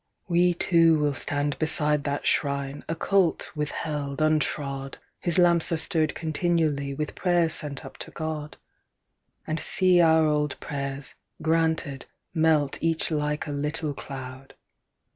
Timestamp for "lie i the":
1.31-1.67